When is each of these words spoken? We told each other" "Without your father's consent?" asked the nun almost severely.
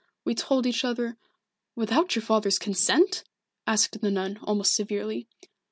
We 0.25 0.33
told 0.33 0.65
each 0.65 0.83
other" 0.83 1.15
"Without 1.75 2.15
your 2.15 2.23
father's 2.23 2.57
consent?" 2.57 3.23
asked 3.67 4.01
the 4.01 4.09
nun 4.09 4.39
almost 4.41 4.73
severely. 4.73 5.27